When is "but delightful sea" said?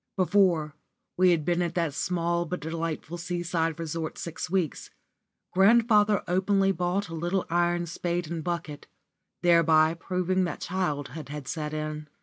2.47-3.43